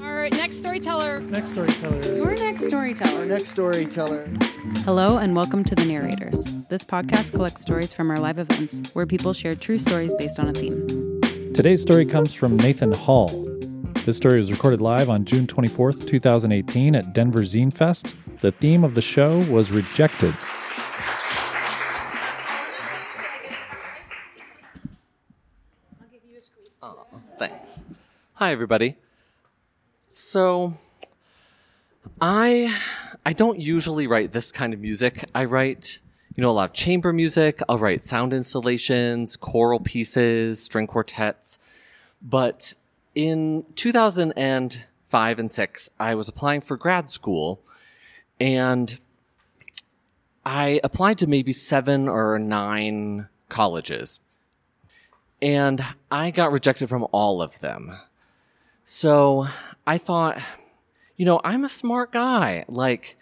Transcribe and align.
Our 0.00 0.28
next 0.30 0.58
storyteller. 0.58 1.20
Next 1.20 1.50
storyteller. 1.50 2.16
Your 2.16 2.34
next 2.34 2.66
storyteller. 2.66 3.20
Our 3.20 3.26
next 3.26 3.48
storyteller. 3.48 4.28
Hello 4.84 5.18
and 5.18 5.34
welcome 5.34 5.64
to 5.64 5.74
The 5.74 5.84
Narrators. 5.84 6.44
This 6.68 6.84
podcast 6.84 7.32
collects 7.32 7.62
stories 7.62 7.92
from 7.92 8.10
our 8.10 8.18
live 8.18 8.38
events 8.38 8.82
where 8.92 9.06
people 9.06 9.32
share 9.32 9.54
true 9.54 9.78
stories 9.78 10.12
based 10.14 10.38
on 10.38 10.48
a 10.48 10.52
theme. 10.52 11.20
Today's 11.54 11.82
story 11.82 12.06
comes 12.06 12.34
from 12.34 12.56
Nathan 12.56 12.92
Hall. 12.92 13.44
This 14.04 14.16
story 14.16 14.38
was 14.38 14.52
recorded 14.52 14.80
live 14.80 15.08
on 15.08 15.24
June 15.24 15.46
24th, 15.46 16.06
2018 16.06 16.94
at 16.94 17.12
Denver 17.12 17.42
Zine 17.42 17.72
Fest. 17.72 18.14
The 18.40 18.52
theme 18.52 18.84
of 18.84 18.94
the 18.94 19.02
show 19.02 19.38
was 19.50 19.72
rejected. 19.72 20.34
Thanks. 27.38 27.84
Hi 28.34 28.52
everybody. 28.52 28.96
So 30.36 30.74
I 32.20 32.78
I 33.24 33.32
don't 33.32 33.58
usually 33.58 34.06
write 34.06 34.32
this 34.32 34.52
kind 34.52 34.74
of 34.74 34.80
music. 34.80 35.24
I 35.34 35.46
write, 35.46 36.00
you 36.34 36.42
know, 36.42 36.50
a 36.50 36.52
lot 36.52 36.68
of 36.68 36.74
chamber 36.74 37.10
music, 37.10 37.62
I'll 37.70 37.78
write 37.78 38.04
sound 38.04 38.34
installations, 38.34 39.34
choral 39.34 39.80
pieces, 39.80 40.62
string 40.62 40.86
quartets. 40.88 41.58
But 42.20 42.74
in 43.14 43.64
2005 43.76 45.38
and 45.38 45.50
6, 45.50 45.90
I 45.98 46.14
was 46.14 46.28
applying 46.28 46.60
for 46.60 46.76
grad 46.76 47.08
school 47.08 47.62
and 48.38 49.00
I 50.44 50.80
applied 50.84 51.16
to 51.16 51.26
maybe 51.26 51.54
7 51.54 52.08
or 52.08 52.38
9 52.38 53.30
colleges 53.48 54.20
and 55.40 55.82
I 56.10 56.30
got 56.30 56.52
rejected 56.52 56.90
from 56.90 57.06
all 57.10 57.40
of 57.40 57.60
them. 57.60 57.96
So 58.88 59.48
I 59.84 59.98
thought, 59.98 60.38
you 61.16 61.26
know, 61.26 61.40
I'm 61.42 61.64
a 61.64 61.68
smart 61.68 62.12
guy. 62.12 62.64
Like, 62.68 63.16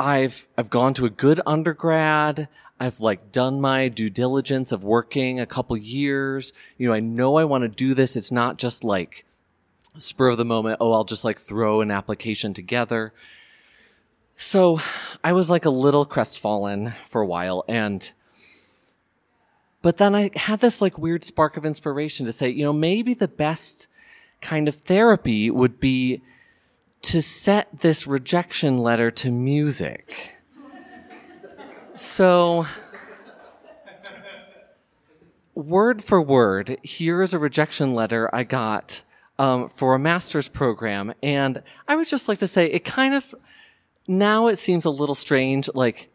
I've, 0.00 0.48
I've 0.58 0.68
gone 0.68 0.94
to 0.94 1.06
a 1.06 1.10
good 1.10 1.40
undergrad. 1.46 2.48
I've 2.80 2.98
like 2.98 3.30
done 3.30 3.60
my 3.60 3.86
due 3.86 4.10
diligence 4.10 4.72
of 4.72 4.82
working 4.82 5.38
a 5.38 5.46
couple 5.46 5.76
years. 5.76 6.52
You 6.76 6.88
know, 6.88 6.94
I 6.94 6.98
know 6.98 7.36
I 7.36 7.44
want 7.44 7.62
to 7.62 7.68
do 7.68 7.94
this. 7.94 8.16
It's 8.16 8.32
not 8.32 8.58
just 8.58 8.82
like 8.82 9.24
spur 9.96 10.30
of 10.30 10.38
the 10.38 10.44
moment. 10.44 10.78
Oh, 10.80 10.92
I'll 10.92 11.04
just 11.04 11.24
like 11.24 11.38
throw 11.38 11.80
an 11.80 11.92
application 11.92 12.52
together. 12.52 13.12
So 14.36 14.80
I 15.22 15.34
was 15.34 15.48
like 15.48 15.66
a 15.66 15.70
little 15.70 16.04
crestfallen 16.04 16.94
for 17.04 17.20
a 17.20 17.26
while 17.26 17.64
and 17.68 18.10
but 19.82 19.98
then 19.98 20.16
I 20.16 20.32
had 20.34 20.58
this 20.58 20.82
like 20.82 20.98
weird 20.98 21.22
spark 21.22 21.56
of 21.56 21.64
inspiration 21.64 22.26
to 22.26 22.32
say, 22.32 22.48
you 22.48 22.64
know, 22.64 22.72
maybe 22.72 23.14
the 23.14 23.28
best 23.28 23.86
kind 24.40 24.68
of 24.68 24.74
therapy 24.74 25.50
would 25.50 25.80
be 25.80 26.22
to 27.02 27.22
set 27.22 27.80
this 27.80 28.06
rejection 28.06 28.78
letter 28.78 29.10
to 29.10 29.30
music. 29.30 30.36
So, 31.94 32.66
word 35.54 36.02
for 36.02 36.22
word, 36.22 36.78
here 36.82 37.22
is 37.22 37.34
a 37.34 37.38
rejection 37.38 37.94
letter 37.94 38.32
I 38.32 38.44
got 38.44 39.02
um, 39.38 39.68
for 39.68 39.94
a 39.94 39.98
master's 39.98 40.48
program. 40.48 41.14
And 41.22 41.62
I 41.86 41.96
would 41.96 42.08
just 42.08 42.28
like 42.28 42.38
to 42.38 42.48
say 42.48 42.66
it 42.66 42.84
kind 42.84 43.14
of, 43.14 43.34
now 44.06 44.46
it 44.46 44.58
seems 44.58 44.84
a 44.84 44.90
little 44.90 45.14
strange. 45.14 45.68
Like, 45.74 46.10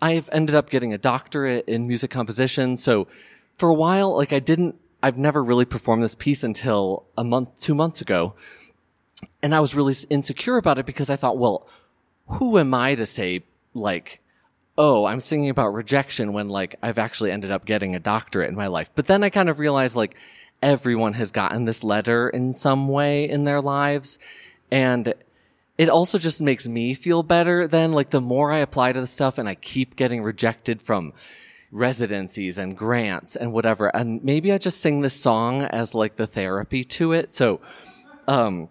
I've 0.00 0.28
ended 0.32 0.54
up 0.54 0.70
getting 0.70 0.92
a 0.92 0.98
doctorate 0.98 1.68
in 1.68 1.86
music 1.86 2.10
composition. 2.10 2.76
So 2.76 3.08
for 3.56 3.68
a 3.68 3.74
while, 3.74 4.16
like 4.16 4.32
I 4.32 4.38
didn't, 4.38 4.76
I've 5.02 5.18
never 5.18 5.42
really 5.42 5.64
performed 5.64 6.02
this 6.02 6.14
piece 6.14 6.42
until 6.42 7.06
a 7.16 7.24
month, 7.24 7.60
two 7.60 7.74
months 7.74 8.00
ago. 8.00 8.34
And 9.42 9.54
I 9.54 9.60
was 9.60 9.74
really 9.74 9.94
insecure 10.10 10.56
about 10.56 10.78
it 10.78 10.86
because 10.86 11.10
I 11.10 11.16
thought, 11.16 11.38
well, 11.38 11.68
who 12.26 12.58
am 12.58 12.74
I 12.74 12.94
to 12.94 13.06
say 13.06 13.44
like, 13.74 14.20
oh, 14.76 15.06
I'm 15.06 15.20
singing 15.20 15.50
about 15.50 15.74
rejection 15.74 16.32
when 16.32 16.48
like 16.48 16.76
I've 16.82 16.98
actually 16.98 17.32
ended 17.32 17.50
up 17.50 17.64
getting 17.64 17.94
a 17.94 18.00
doctorate 18.00 18.48
in 18.48 18.56
my 18.56 18.68
life. 18.68 18.90
But 18.94 19.06
then 19.06 19.24
I 19.24 19.30
kind 19.30 19.48
of 19.48 19.58
realized 19.58 19.96
like 19.96 20.16
everyone 20.62 21.14
has 21.14 21.32
gotten 21.32 21.64
this 21.64 21.82
letter 21.84 22.28
in 22.28 22.52
some 22.52 22.88
way 22.88 23.28
in 23.28 23.44
their 23.44 23.60
lives. 23.60 24.18
And 24.70 25.14
it 25.76 25.88
also 25.88 26.18
just 26.18 26.40
makes 26.40 26.66
me 26.66 26.94
feel 26.94 27.22
better 27.22 27.66
then. 27.66 27.92
Like 27.92 28.10
the 28.10 28.20
more 28.20 28.52
I 28.52 28.58
apply 28.58 28.92
to 28.92 29.00
the 29.00 29.06
stuff 29.06 29.38
and 29.38 29.48
I 29.48 29.54
keep 29.54 29.96
getting 29.96 30.22
rejected 30.22 30.82
from 30.82 31.12
residencies 31.70 32.58
and 32.58 32.76
grants 32.76 33.36
and 33.36 33.52
whatever. 33.52 33.94
And 33.94 34.22
maybe 34.24 34.52
I 34.52 34.58
just 34.58 34.80
sing 34.80 35.00
this 35.00 35.14
song 35.14 35.62
as 35.62 35.94
like 35.94 36.16
the 36.16 36.26
therapy 36.26 36.84
to 36.84 37.12
it. 37.12 37.34
So, 37.34 37.60
um, 38.26 38.68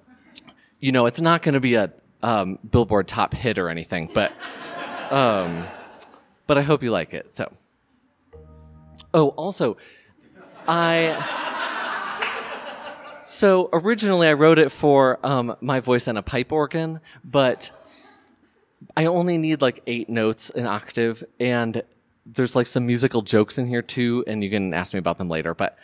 you 0.80 0.92
know, 0.92 1.06
it's 1.06 1.22
not 1.22 1.42
going 1.42 1.54
to 1.54 1.60
be 1.60 1.76
a, 1.76 1.92
um, 2.24 2.60
Billboard 2.70 3.08
top 3.08 3.34
hit 3.34 3.58
or 3.58 3.70
anything, 3.70 4.10
but, 4.14 4.34
um, 5.12 5.66
but 6.48 6.58
I 6.58 6.62
hope 6.64 6.82
you 6.82 6.92
like 6.92 7.14
it. 7.14 7.36
So, 7.36 7.52
oh, 9.14 9.30
also, 9.30 9.78
I, 10.68 11.16
so 13.24 13.70
originally 13.72 14.28
I 14.28 14.34
wrote 14.34 14.58
it 14.58 14.72
for 14.72 15.20
um, 15.24 15.56
my 15.62 15.80
voice 15.80 16.08
and 16.08 16.18
a 16.18 16.24
pipe 16.24 16.52
organ, 16.52 17.00
but 17.24 17.72
I 18.96 19.06
only 19.06 19.38
need 19.38 19.62
like 19.62 19.82
eight 19.88 20.10
notes 20.10 20.50
an 20.50 20.66
octave, 20.66 21.24
and 21.40 21.84
there's 22.34 22.56
like 22.56 22.68
some 22.68 22.86
musical 22.86 23.22
jokes 23.22 23.58
in 23.58 23.68
here 23.68 23.82
too, 23.82 24.24
and 24.28 24.44
you 24.44 24.50
can 24.50 24.74
ask 24.74 24.94
me 24.94 25.00
about 25.00 25.18
them 25.18 25.30
later. 25.30 25.54
But 25.54 25.78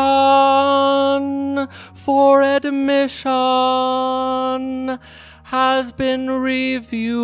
for 1.93 2.43
admission 2.43 3.01
has 5.53 5.93
been 5.93 6.29
reviewed 6.31 7.21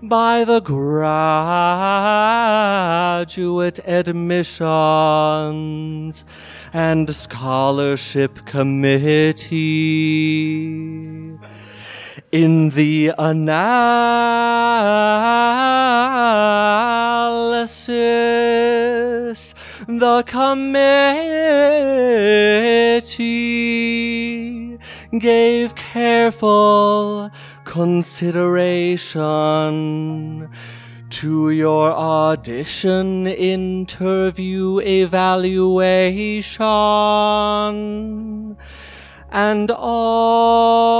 by 0.00 0.44
the 0.44 0.60
graduate 0.60 1.00
admissions 3.84 4.64
and 6.72 7.12
scholarship 7.12 8.46
committee. 8.46 9.50
In 12.30 12.70
the 12.70 13.12
analysis, 13.18 13.64
the 19.88 20.22
committee 20.28 21.10
gave 25.18 25.74
careful 25.74 27.30
consideration 27.64 30.48
to 31.10 31.50
your 31.50 31.90
audition 31.90 33.26
interview 33.26 34.78
evaluation 34.78 36.56
and 39.32 39.70
all 39.70 40.90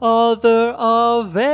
other 0.00 0.74
available 0.78 1.45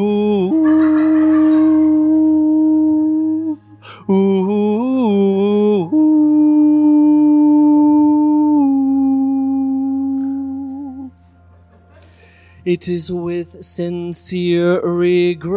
It 12.64 12.88
is 12.88 13.12
with 13.12 13.64
sincere 13.64 14.80
regret 14.80 15.52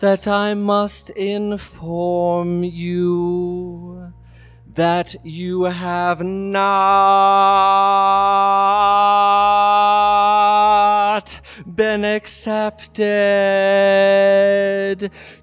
that 0.00 0.28
I 0.28 0.54
must 0.54 1.10
inform 1.10 2.64
you 2.64 3.87
that 4.74 5.14
you 5.24 5.64
have 5.64 6.22
not 6.22 6.68
been 11.74 12.04
accepted 12.04 13.00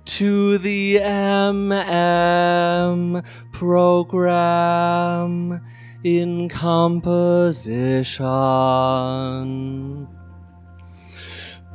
to 0.05 0.57
the 0.59 0.97
MM 0.97 3.25
program 3.51 5.59
in 6.03 6.47
composition. 6.49 8.23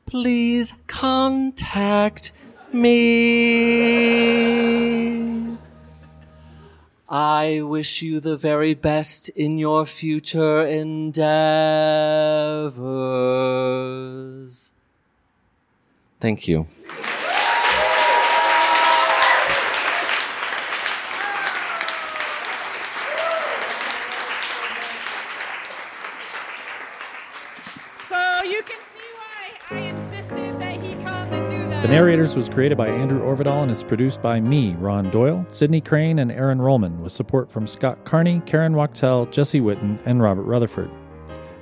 please 0.04 0.74
contact 0.86 2.32
me. 2.70 2.82
I 7.08 7.62
wish 7.62 8.02
you 8.02 8.20
the 8.20 8.36
very 8.36 8.74
best 8.74 9.30
in 9.30 9.56
your 9.56 9.86
future 9.86 10.66
endeavors. 10.66 11.22
Thank 16.20 16.46
you. 16.46 16.66
The 31.82 31.88
Narrators 31.88 32.36
was 32.36 32.48
created 32.48 32.78
by 32.78 32.86
Andrew 32.86 33.20
Orvedahl 33.20 33.64
and 33.64 33.70
is 33.70 33.82
produced 33.82 34.22
by 34.22 34.38
me, 34.38 34.76
Ron 34.78 35.10
Doyle, 35.10 35.44
Sidney 35.48 35.80
Crane, 35.80 36.20
and 36.20 36.30
Erin 36.30 36.58
Rollman, 36.58 37.00
with 37.00 37.10
support 37.10 37.50
from 37.50 37.66
Scott 37.66 38.04
Carney, 38.04 38.40
Karen 38.46 38.74
Wachtel, 38.74 39.26
Jesse 39.26 39.60
Witten, 39.60 39.98
and 40.06 40.22
Robert 40.22 40.44
Rutherford. 40.44 40.88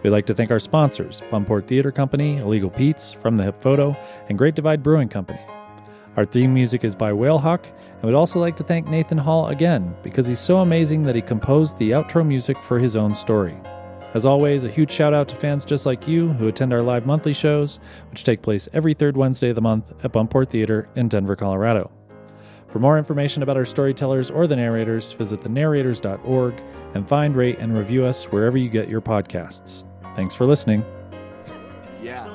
We'd 0.03 0.11
like 0.11 0.27
to 0.27 0.35
thank 0.35 0.51
our 0.51 0.59
sponsors, 0.59 1.23
Buntport 1.31 1.67
Theater 1.67 1.91
Company, 1.91 2.37
Illegal 2.37 2.69
Pete's, 2.69 3.15
From 3.15 3.39
the 3.39 3.45
Hip 3.45 3.63
Photo, 3.63 3.97
and 4.29 4.37
Great 4.37 4.55
Divide 4.55 4.83
Brewing 4.83 5.09
Company. 5.09 5.41
Our 6.19 6.27
theme 6.27 6.53
music 6.53 6.85
is 6.85 6.95
by 6.95 7.13
Whalehawk, 7.13 7.65
and 7.65 8.03
we'd 8.03 8.13
also 8.13 8.41
like 8.41 8.57
to 8.57 8.65
thank 8.65 8.89
Nathan 8.89 9.17
Hall 9.17 9.49
again 9.49 9.97
because 10.03 10.27
he's 10.27 10.39
so 10.39 10.59
amazing 10.59 11.05
that 11.05 11.17
he 11.17 11.23
composed 11.23 11.79
the 11.79 11.93
outro 11.93 12.27
music 12.27 12.59
for 12.63 12.79
his 12.79 12.95
own 12.95 13.15
story. 13.15 13.57
As 14.13 14.25
always, 14.25 14.65
a 14.65 14.69
huge 14.69 14.91
shout 14.91 15.15
out 15.15 15.29
to 15.29 15.37
fans 15.37 15.65
just 15.65 15.87
like 15.87 16.09
you 16.09 16.29
who 16.33 16.49
attend 16.49 16.73
our 16.73 16.83
live 16.83 17.07
monthly 17.07 17.33
shows, 17.33 17.79
which 18.11 18.25
take 18.25 18.43
place 18.43 18.69
every 18.73 18.93
third 18.93 19.17
Wednesday 19.17 19.51
of 19.51 19.55
the 19.55 19.61
month 19.61 19.93
at 20.05 20.13
Buntport 20.13 20.51
Theater 20.51 20.89
in 20.97 21.09
Denver, 21.09 21.37
Colorado. 21.37 21.91
For 22.69 22.79
more 22.79 22.99
information 22.99 23.43
about 23.43 23.57
our 23.57 23.65
storytellers 23.65 24.31
or 24.31 24.47
the 24.47 24.57
narrators, 24.57 25.13
visit 25.13 25.43
thenarrators.org 25.43 26.63
and 26.95 27.09
find, 27.09 27.37
rate, 27.37 27.59
and 27.59 27.77
review 27.77 28.05
us 28.05 28.25
wherever 28.25 28.57
you 28.59 28.69
get 28.69 28.89
your 28.89 29.01
podcasts. 29.01 29.85
Thanks 30.17 30.35
for 30.35 30.47
listening. 30.47 30.85
Yeah. 32.03 32.33